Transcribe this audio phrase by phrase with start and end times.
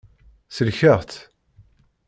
[0.55, 1.19] Sellkeɣ-tt.